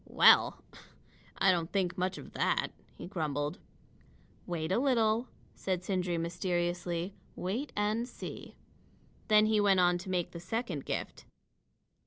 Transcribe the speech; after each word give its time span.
"Well! 0.09 0.63
I 1.37 1.51
don't 1.51 1.71
think 1.71 1.95
much 1.95 2.17
of 2.17 2.31
that," 2.33 2.69
he 2.95 3.05
grumbled. 3.05 3.59
"Wait 4.47 4.71
a 4.71 4.79
little," 4.79 5.27
said 5.53 5.83
Sindri 5.83 6.17
mysteriously. 6.17 7.13
"Wait 7.35 7.71
and 7.75 8.07
see." 8.07 8.55
Then 9.27 9.45
he 9.45 9.61
went 9.61 9.79
on 9.79 9.99
to 9.99 10.09
make 10.09 10.31
the 10.31 10.39
second 10.39 10.85
gift. 10.85 11.25